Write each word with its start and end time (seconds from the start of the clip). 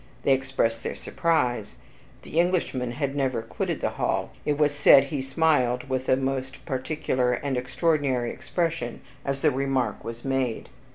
They 0.23 0.33
expressed 0.33 0.81
their 0.81 0.95
surprise. 0.95 1.75
The 2.23 2.39
Englishman 2.39 2.93
had 2.93 3.15
never 3.15 3.43
quitted 3.43 3.81
the 3.81 3.91
hall; 4.01 4.31
it 4.45 4.57
was 4.57 4.73
said 4.73 5.03
he 5.03 5.21
smiled 5.21 5.89
with 5.89 6.09
a 6.09 6.15
most 6.17 6.65
particular 6.65 7.33
and 7.33 7.55
extraordinary 7.55 8.31
expression 8.31 9.01
as 9.23 9.41
the 9.41 9.51
remark 9.51 10.03
was 10.03 10.25
made. 10.25 10.69